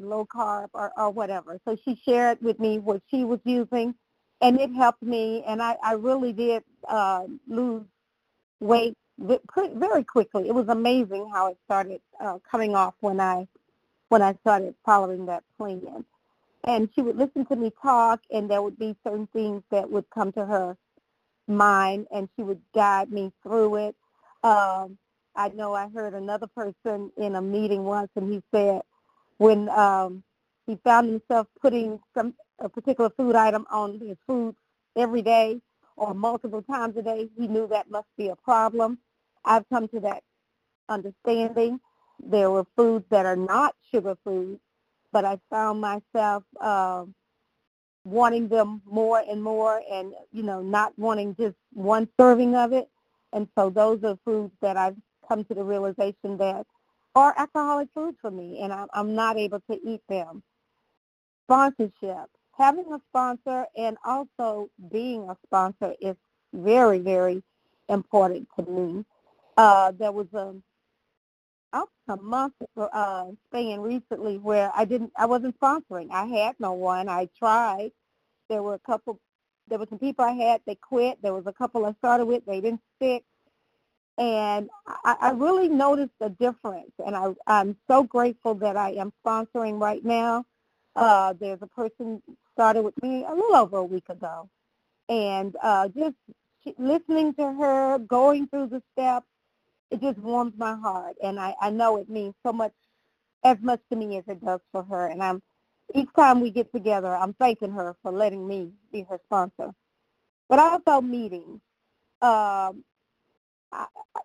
low 0.00 0.26
carb 0.26 0.68
or, 0.74 0.92
or 0.96 1.10
whatever. 1.10 1.60
So 1.66 1.76
she 1.84 2.00
shared 2.04 2.40
with 2.42 2.60
me 2.60 2.78
what 2.78 3.02
she 3.10 3.24
was 3.24 3.40
using, 3.44 3.94
and 4.40 4.60
it 4.60 4.74
helped 4.74 5.02
me. 5.02 5.44
And 5.46 5.62
I, 5.62 5.76
I 5.82 5.94
really 5.94 6.32
did 6.32 6.64
uh, 6.88 7.24
lose 7.48 7.84
weight 8.60 8.96
very 9.18 10.04
quickly. 10.04 10.48
It 10.48 10.54
was 10.54 10.68
amazing 10.68 11.30
how 11.32 11.48
it 11.48 11.58
started 11.64 12.00
uh, 12.20 12.38
coming 12.50 12.74
off 12.74 12.94
when 13.00 13.20
I 13.20 13.48
when 14.08 14.22
I 14.22 14.34
started 14.42 14.74
following 14.84 15.26
that 15.26 15.44
plan. 15.58 16.04
And 16.68 16.90
she 16.94 17.02
would 17.02 17.18
listen 17.18 17.46
to 17.48 17.56
me 17.56 17.72
talk, 17.82 18.20
and 18.32 18.50
there 18.50 18.62
would 18.62 18.78
be 18.78 18.96
certain 19.04 19.28
things 19.34 19.64
that 19.72 19.90
would 19.90 20.06
come 20.14 20.32
to 20.34 20.46
her 20.46 20.78
mind, 21.48 22.08
and 22.12 22.28
she 22.36 22.42
would 22.44 22.62
guide 22.74 23.12
me 23.12 23.32
through 23.42 23.76
it. 23.76 23.96
Um, 24.44 24.98
I 25.36 25.50
know 25.50 25.74
I 25.74 25.88
heard 25.90 26.14
another 26.14 26.48
person 26.48 27.12
in 27.18 27.36
a 27.36 27.42
meeting 27.42 27.84
once, 27.84 28.10
and 28.16 28.32
he 28.32 28.42
said 28.54 28.82
when 29.38 29.68
um, 29.70 30.22
he 30.66 30.78
found 30.84 31.08
himself 31.10 31.46
putting 31.60 32.00
some 32.16 32.34
a 32.60 32.68
particular 32.68 33.10
food 33.10 33.36
item 33.36 33.66
on 33.70 33.98
his 34.00 34.16
food 34.26 34.54
every 34.96 35.22
day 35.22 35.60
or 35.96 36.14
multiple 36.14 36.62
times 36.62 36.96
a 36.96 37.02
day, 37.02 37.28
he 37.38 37.48
knew 37.48 37.66
that 37.68 37.90
must 37.90 38.08
be 38.16 38.28
a 38.28 38.36
problem. 38.36 38.98
I've 39.44 39.68
come 39.70 39.88
to 39.88 40.00
that 40.00 40.22
understanding. 40.88 41.80
There 42.24 42.50
were 42.50 42.66
foods 42.76 43.04
that 43.10 43.26
are 43.26 43.36
not 43.36 43.74
sugar 43.92 44.16
foods, 44.24 44.60
but 45.12 45.24
I 45.24 45.38
found 45.50 45.80
myself 45.80 46.44
uh, 46.60 47.04
wanting 48.04 48.48
them 48.48 48.82
more 48.84 49.22
and 49.28 49.42
more 49.42 49.82
and, 49.90 50.12
you 50.32 50.42
know, 50.42 50.62
not 50.62 50.98
wanting 50.98 51.34
just 51.36 51.56
one 51.72 52.08
serving 52.18 52.54
of 52.54 52.72
it. 52.72 52.88
And 53.32 53.48
so 53.56 53.70
those 53.70 54.02
are 54.04 54.18
foods 54.24 54.52
that 54.62 54.76
I've 54.76 54.96
come 55.28 55.44
to 55.44 55.54
the 55.54 55.64
realization 55.64 56.38
that 56.38 56.66
are 57.14 57.34
alcoholic 57.36 57.88
foods 57.94 58.16
for 58.20 58.30
me, 58.30 58.60
and 58.62 58.72
I'm, 58.72 58.86
I'm 58.92 59.14
not 59.14 59.36
able 59.36 59.60
to 59.70 59.78
eat 59.84 60.00
them. 60.08 60.42
Sponsorship. 61.46 62.30
Having 62.56 62.92
a 62.92 63.00
sponsor 63.10 63.66
and 63.76 63.96
also 64.04 64.70
being 64.90 65.28
a 65.28 65.36
sponsor 65.46 65.94
is 66.00 66.16
very, 66.52 66.98
very 66.98 67.42
important 67.88 68.48
to 68.58 68.70
me. 68.70 69.04
Uh, 69.56 69.92
there 69.98 70.12
was 70.12 70.26
a 70.34 70.54
a 71.72 72.16
month 72.16 72.54
uh, 72.76 73.26
span 73.48 73.80
recently 73.80 74.38
where 74.38 74.70
I 74.74 74.84
didn't, 74.84 75.12
I 75.16 75.26
wasn't 75.26 75.58
sponsoring. 75.60 76.10
I 76.10 76.24
had 76.26 76.56
no 76.58 76.72
one. 76.72 77.08
I 77.08 77.28
tried. 77.38 77.92
There 78.48 78.62
were 78.62 78.74
a 78.74 78.78
couple, 78.78 79.20
there 79.68 79.78
were 79.78 79.86
some 79.90 79.98
people 79.98 80.24
I 80.24 80.32
had. 80.32 80.62
They 80.66 80.76
quit. 80.76 81.20
There 81.22 81.34
was 81.34 81.46
a 81.46 81.52
couple 81.52 81.84
I 81.84 81.92
started 81.98 82.26
with. 82.26 82.46
They 82.46 82.60
didn't 82.60 82.80
stick 82.96 83.24
and 84.18 84.68
I, 85.04 85.16
I 85.20 85.30
really 85.30 85.68
noticed 85.68 86.14
a 86.20 86.28
difference. 86.28 86.90
And 87.04 87.16
I, 87.16 87.34
I'm 87.46 87.76
so 87.88 88.02
grateful 88.02 88.54
that 88.56 88.76
I 88.76 88.90
am 88.92 89.12
sponsoring 89.24 89.80
right 89.80 90.04
now. 90.04 90.44
Uh, 90.96 91.34
there's 91.40 91.62
a 91.62 91.66
person 91.68 92.20
started 92.52 92.82
with 92.82 93.00
me 93.02 93.24
a 93.24 93.32
little 93.32 93.54
over 93.54 93.78
a 93.78 93.84
week 93.84 94.08
ago, 94.08 94.48
and 95.08 95.56
uh, 95.62 95.88
just 95.88 96.16
listening 96.76 97.32
to 97.34 97.52
her, 97.52 97.98
going 97.98 98.48
through 98.48 98.66
the 98.66 98.82
steps, 98.92 99.26
it 99.90 100.00
just 100.00 100.18
warms 100.18 100.54
my 100.56 100.76
heart, 100.76 101.16
and 101.22 101.40
I, 101.40 101.54
I 101.60 101.70
know 101.70 101.96
it 101.98 102.08
means 102.10 102.34
so 102.44 102.52
much, 102.52 102.72
as 103.44 103.58
much 103.62 103.80
to 103.90 103.96
me 103.96 104.18
as 104.18 104.24
it 104.28 104.44
does 104.44 104.60
for 104.72 104.82
her. 104.84 105.06
And 105.06 105.22
I'm 105.22 105.42
each 105.94 106.08
time 106.16 106.40
we 106.40 106.50
get 106.50 106.72
together, 106.72 107.14
I'm 107.14 107.34
thanking 107.34 107.72
her 107.72 107.96
for 108.02 108.12
letting 108.12 108.46
me 108.46 108.72
be 108.92 109.06
her 109.08 109.18
sponsor. 109.26 109.74
But 110.48 110.58
also 110.58 111.00
meetings. 111.00 111.60
Um, 112.20 112.84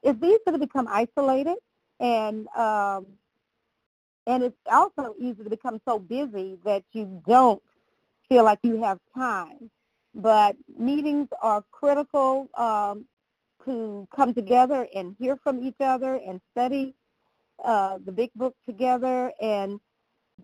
it's 0.04 0.24
easy 0.24 0.38
to 0.48 0.58
become 0.58 0.88
isolated 0.90 1.58
and 2.00 2.48
um, 2.50 3.06
and 4.28 4.44
it's 4.44 4.58
also 4.72 5.16
easy 5.20 5.44
to 5.44 5.50
become 5.50 5.82
so 5.88 6.00
busy 6.00 6.58
that 6.66 6.84
you 6.94 7.22
don't 7.28 7.62
feel 8.30 8.44
like 8.44 8.60
you 8.64 8.82
have 8.82 9.00
time. 9.16 9.70
But 10.16 10.56
meetings 10.78 11.28
are 11.42 11.64
critical 11.72 12.50
um, 12.58 13.06
to 13.66 14.08
come 14.16 14.34
together 14.34 14.88
and 14.96 15.16
hear 15.20 15.38
from 15.38 15.64
each 15.64 15.80
other 15.80 16.20
and 16.28 16.42
study 16.52 16.96
uh, 17.64 17.98
the 18.06 18.12
big 18.12 18.32
book 18.36 18.56
together 18.66 19.32
and 19.42 19.80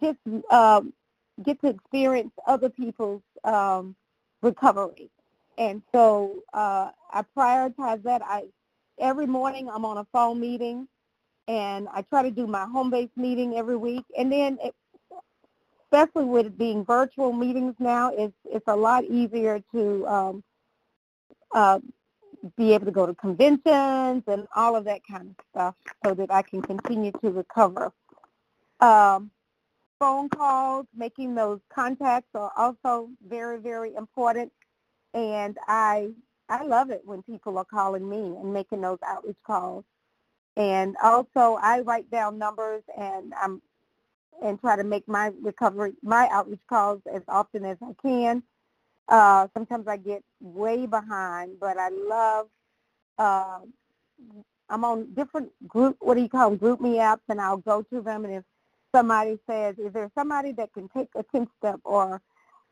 just 0.02 0.18
um, 0.52 0.94
get 1.44 1.60
to 1.62 1.68
experience 1.68 2.32
other 2.48 2.70
people's 2.70 3.22
um, 3.44 3.96
recovery. 4.42 5.10
And 5.58 5.82
so 5.92 6.44
uh, 6.54 6.92
I 7.12 7.24
prioritize 7.38 8.04
that. 8.04 8.22
I 8.24 8.44
every 9.00 9.28
morning 9.28 9.70
I'm 9.70 9.86
on 9.86 9.98
a 9.98 10.08
phone 10.14 10.40
meeting, 10.40 10.88
and 11.48 11.88
I 11.94 12.02
try 12.04 12.24
to 12.24 12.32
do 12.32 12.48
my 12.48 12.66
home-based 12.66 13.18
meeting 13.18 13.56
every 13.56 13.76
week. 13.76 14.06
And 14.18 14.32
then, 14.32 14.58
it, 14.64 14.74
especially 15.86 16.26
with 16.26 16.46
it 16.46 16.58
being 16.58 16.86
virtual 16.86 17.34
meetings 17.34 17.76
now, 17.80 18.12
it's 18.16 18.36
it's 18.46 18.68
a 18.68 18.76
lot 18.76 19.04
easier 19.06 19.62
to 19.74 20.08
um, 20.08 20.44
uh, 21.54 21.80
be 22.58 22.74
able 22.74 22.86
to 22.86 22.92
go 22.92 23.06
to 23.06 23.14
conventions 23.14 24.24
and 24.28 24.48
all 24.56 24.76
of 24.76 24.86
that 24.86 25.02
kind 25.10 25.30
of 25.30 25.46
stuff, 25.52 25.76
so 26.06 26.14
that 26.14 26.32
I 26.32 26.42
can 26.42 26.62
continue 26.62 27.12
to 27.22 27.32
recover. 27.32 27.92
Um, 28.80 29.32
phone 30.00 30.30
calls, 30.30 30.86
making 30.96 31.36
those 31.36 31.60
contacts 31.74 32.30
are 32.34 32.52
also 32.56 33.10
very, 33.28 33.60
very 33.60 33.94
important. 33.96 34.52
And 35.14 35.58
I 35.68 36.10
I 36.48 36.64
love 36.64 36.90
it 36.90 37.02
when 37.06 37.22
people 37.24 37.58
are 37.58 37.66
calling 37.66 38.10
me 38.10 38.18
and 38.18 38.54
making 38.54 38.82
those 38.82 38.98
outreach 39.06 39.38
calls. 39.46 39.84
And 40.58 40.96
also, 41.04 41.60
I 41.62 41.82
write 41.82 42.10
down 42.10 42.38
numbers 42.38 42.84
and 42.98 43.34
I'm 43.40 43.62
and 44.42 44.60
try 44.60 44.76
to 44.76 44.84
make 44.84 45.08
my 45.08 45.32
recovery, 45.42 45.94
my 46.02 46.30
outreach 46.32 46.62
calls 46.70 47.02
as 47.14 47.22
often 47.28 47.66
as 47.66 47.78
I 47.82 47.94
can. 48.02 48.42
Uh, 49.10 49.48
sometimes 49.56 49.88
I 49.88 49.98
get 49.98 50.24
way 50.42 50.88
behind, 50.88 51.60
but 51.62 51.78
I 51.80 51.90
love. 51.90 52.48
Uh, 53.18 53.60
I'm 54.70 54.86
on 54.86 55.14
different 55.16 55.52
group. 55.68 55.98
What 56.00 56.16
do 56.16 56.22
you 56.24 56.30
call 56.30 56.52
them? 56.52 56.60
GroupMe 56.60 56.98
apps, 56.98 57.22
and 57.30 57.42
I'll 57.42 57.58
go 57.58 57.84
to 57.84 58.02
them. 58.02 58.26
And 58.26 58.36
if 58.36 58.44
somebody 58.96 59.40
says, 59.50 59.78
"Is 59.80 59.94
there 59.94 60.12
somebody 60.16 60.54
that 60.54 60.74
can 60.74 60.90
take 60.90 61.10
a 61.16 61.24
10 61.24 61.48
step 61.60 61.80
or 61.86 62.22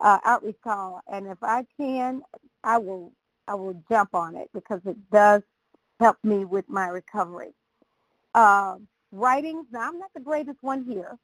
uh, 0.02 0.20
outreach 0.26 0.58
call?" 0.64 1.02
and 1.12 1.28
if 1.28 1.40
I 1.44 1.66
can, 1.80 2.24
I 2.64 2.78
will 2.80 3.14
I 3.48 3.56
will 3.56 3.82
jump 3.90 4.16
on 4.16 4.36
it 4.36 4.50
because 4.54 4.82
it 4.86 4.98
does 5.12 5.44
help 6.00 6.18
me 6.24 6.46
with 6.46 6.70
my 6.70 6.88
recovery. 6.90 7.54
Uh, 8.36 8.78
writing, 9.12 9.66
now 9.72 9.90
I'm 9.90 10.00
not 10.00 10.12
the 10.16 10.22
greatest 10.22 10.60
one 10.62 10.86
here. 10.86 11.18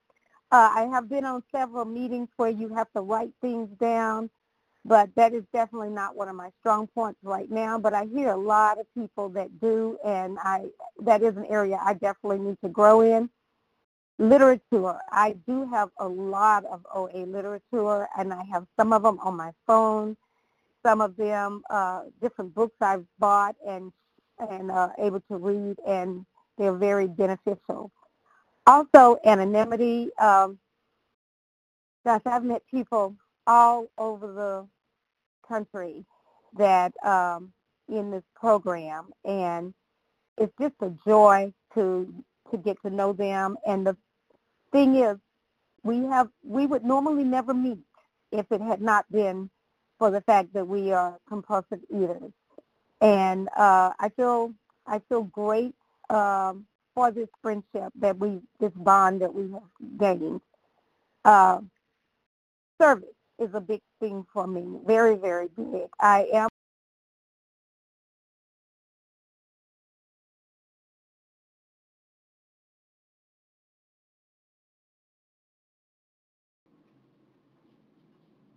Uh, 0.51 0.71
I 0.75 0.83
have 0.91 1.09
been 1.09 1.25
on 1.25 1.43
several 1.53 1.85
meetings 1.85 2.29
where 2.37 2.49
you 2.49 2.69
have 2.75 2.91
to 2.93 3.01
write 3.01 3.31
things 3.41 3.69
down, 3.79 4.29
but 4.85 5.09
that 5.15 5.33
is 5.33 5.43
definitely 5.53 5.89
not 5.89 6.15
one 6.15 6.29
of 6.29 6.35
my 6.35 6.51
strong 6.59 6.87
points 6.87 7.19
right 7.23 7.49
now. 7.49 7.79
But 7.79 7.93
I 7.93 8.05
hear 8.05 8.29
a 8.31 8.37
lot 8.37 8.79
of 8.79 8.85
people 8.95 9.29
that 9.29 9.59
do, 9.61 9.97
and 10.05 10.37
I 10.41 10.65
that 11.03 11.23
is 11.23 11.37
an 11.37 11.45
area 11.49 11.79
I 11.83 11.93
definitely 11.93 12.39
need 12.39 12.57
to 12.63 12.69
grow 12.69 13.01
in. 13.01 13.29
Literature, 14.19 14.99
I 15.11 15.35
do 15.47 15.69
have 15.71 15.89
a 15.99 16.07
lot 16.07 16.65
of 16.65 16.85
OA 16.93 17.25
literature, 17.25 18.07
and 18.17 18.33
I 18.33 18.43
have 18.51 18.67
some 18.79 18.93
of 18.93 19.03
them 19.03 19.19
on 19.19 19.35
my 19.35 19.51
phone 19.67 20.15
some 20.85 21.01
of 21.01 21.15
them 21.15 21.63
uh, 21.69 22.03
different 22.21 22.53
books 22.53 22.75
I've 22.81 23.05
bought 23.19 23.55
and 23.67 23.91
and 24.51 24.71
uh, 24.71 24.89
able 24.99 25.21
to 25.31 25.37
read 25.37 25.77
and 25.87 26.25
they're 26.57 26.73
very 26.73 27.07
beneficial. 27.07 27.91
Also, 28.67 29.17
anonymity. 29.25 30.09
Um, 30.17 30.57
gosh, 32.05 32.21
I've 32.25 32.43
met 32.43 32.63
people 32.69 33.15
all 33.47 33.87
over 33.97 34.27
the 34.33 34.67
country 35.53 36.05
that 36.57 36.93
um, 37.05 37.51
in 37.87 38.11
this 38.11 38.23
program, 38.35 39.05
and 39.25 39.73
it's 40.37 40.53
just 40.59 40.73
a 40.81 40.91
joy 41.05 41.53
to 41.75 42.13
to 42.51 42.57
get 42.57 42.77
to 42.83 42.89
know 42.89 43.13
them. 43.13 43.57
And 43.67 43.85
the 43.85 43.95
thing 44.71 44.95
is, 44.95 45.17
we 45.83 45.97
have 46.05 46.29
we 46.43 46.65
would 46.65 46.83
normally 46.83 47.23
never 47.23 47.53
meet 47.53 47.83
if 48.31 48.45
it 48.51 48.61
had 48.61 48.81
not 48.81 49.05
been 49.11 49.49
for 49.99 50.09
the 50.11 50.21
fact 50.21 50.53
that 50.53 50.67
we 50.67 50.91
are 50.91 51.19
compulsive 51.27 51.79
eaters. 51.89 52.31
And 53.01 53.49
uh, 53.55 53.91
I 53.99 54.09
feel 54.15 54.53
I 54.87 54.99
feel 55.09 55.23
great 55.23 55.75
um, 56.09 56.65
for 56.95 57.11
this 57.11 57.29
friendship 57.41 57.91
that 57.99 58.17
we 58.17 58.39
this 58.59 58.73
bond 58.75 59.21
that 59.21 59.33
we 59.33 59.51
have 59.51 59.99
gained. 59.99 60.41
Uh, 61.25 61.59
service 62.81 63.15
is 63.43 63.55
a 63.55 63.61
big 63.61 63.81
thing 64.01 64.25
for 64.33 64.47
me, 64.47 64.79
very 64.87 65.17
very 65.17 65.49
big. 65.57 65.89
I 66.01 66.27
am 66.33 66.49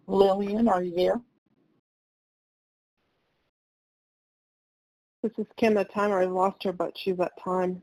Lilian, 0.07 0.68
are 0.68 0.83
you 0.83 0.94
there? 0.96 1.20
This 5.22 5.33
is 5.38 5.46
Kim 5.57 5.77
at 5.79 5.92
timer. 5.92 6.20
I 6.20 6.27
lost 6.27 6.62
her, 6.64 6.72
but 6.72 6.96
she's 6.96 7.18
at 7.20 7.33
time. 7.42 7.83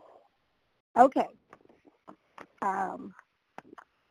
Okay. 0.97 1.27
Um, 2.61 3.13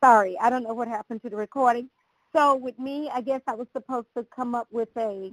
sorry, 0.03 0.37
I 0.39 0.51
don't 0.51 0.63
know 0.63 0.75
what 0.75 0.87
happened 0.87 1.21
to 1.23 1.29
the 1.31 1.35
recording. 1.35 1.89
So 2.35 2.55
with 2.55 2.77
me, 2.79 3.09
I 3.13 3.21
guess 3.21 3.41
I 3.47 3.53
was 3.53 3.67
supposed 3.73 4.07
to 4.17 4.25
come 4.35 4.55
up 4.55 4.67
with 4.71 4.89
a, 4.97 5.31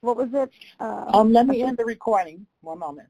what 0.00 0.16
was 0.16 0.28
it? 0.32 0.50
Uh, 0.80 1.10
Um, 1.14 1.32
let 1.32 1.46
me 1.46 1.62
end 1.62 1.76
the 1.78 1.84
recording. 1.84 2.46
One 2.62 2.78
moment. 2.78 3.08